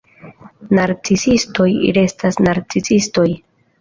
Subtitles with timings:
[0.77, 1.69] Narcisistoj
[1.99, 3.29] restas narcisistoj.